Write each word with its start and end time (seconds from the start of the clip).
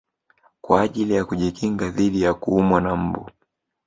Kwa 0.61 0.81
ajili 0.81 1.13
ya 1.13 1.25
kujikinga 1.25 1.89
dhidi 1.89 2.21
ya 2.21 2.33
kuumwa 2.33 2.81
na 2.81 2.95
mbu 2.95 3.29